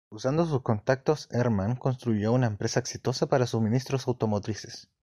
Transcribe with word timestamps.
Usando 0.09 0.47
sus 0.47 0.63
contactos, 0.63 1.27
Herrmann 1.29 1.75
construyó 1.75 2.33
una 2.33 2.47
empresa 2.47 2.79
exitosa 2.79 3.27
para 3.27 3.45
suministros 3.45 4.07
automotrices. 4.07 4.89